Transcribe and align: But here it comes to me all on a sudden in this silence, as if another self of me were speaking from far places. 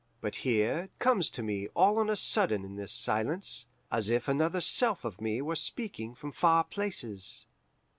But 0.19 0.37
here 0.37 0.85
it 0.85 0.97
comes 0.97 1.29
to 1.29 1.43
me 1.43 1.67
all 1.75 1.99
on 1.99 2.09
a 2.09 2.15
sudden 2.15 2.65
in 2.65 2.75
this 2.75 2.91
silence, 2.91 3.67
as 3.91 4.09
if 4.09 4.27
another 4.27 4.59
self 4.59 5.05
of 5.05 5.21
me 5.21 5.43
were 5.43 5.55
speaking 5.55 6.15
from 6.15 6.31
far 6.31 6.63
places. 6.63 7.45